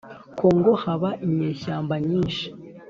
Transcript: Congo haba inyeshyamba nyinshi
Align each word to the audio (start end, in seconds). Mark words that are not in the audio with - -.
Congo 0.39 0.71
haba 0.83 1.09
inyeshyamba 1.25 1.93
nyinshi 2.07 2.47